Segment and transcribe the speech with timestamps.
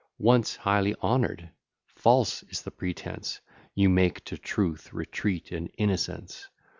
[0.17, 1.51] Once highly honoured!
[1.85, 3.39] false is the pretence
[3.75, 6.47] You make to truth, retreat, and innocence!